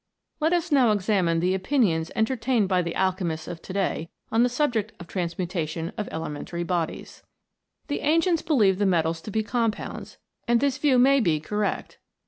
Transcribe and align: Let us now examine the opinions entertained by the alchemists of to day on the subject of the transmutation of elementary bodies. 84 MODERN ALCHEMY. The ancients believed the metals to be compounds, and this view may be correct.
Let 0.39 0.51
us 0.51 0.71
now 0.71 0.89
examine 0.91 1.41
the 1.41 1.53
opinions 1.53 2.11
entertained 2.15 2.67
by 2.67 2.81
the 2.81 2.95
alchemists 2.95 3.47
of 3.47 3.61
to 3.61 3.71
day 3.71 4.09
on 4.31 4.41
the 4.41 4.49
subject 4.49 4.93
of 4.93 5.05
the 5.05 5.11
transmutation 5.11 5.91
of 5.95 6.07
elementary 6.11 6.63
bodies. 6.63 7.21
84 7.85 7.93
MODERN 7.97 8.03
ALCHEMY. 8.05 8.09
The 8.09 8.11
ancients 8.11 8.41
believed 8.41 8.79
the 8.79 8.85
metals 8.87 9.21
to 9.21 9.29
be 9.29 9.43
compounds, 9.43 10.17
and 10.47 10.59
this 10.59 10.79
view 10.79 10.97
may 10.97 11.19
be 11.19 11.39
correct. 11.39 11.99